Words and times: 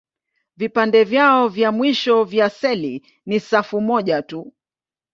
Vipande 0.57 0.97
vyao 1.03 1.47
vya 1.49 1.71
mwisho 1.71 2.23
vya 2.23 2.49
seli 2.49 3.01
ni 3.25 3.39
safu 3.39 3.81
moja 3.81 4.21
tu. 4.21 4.53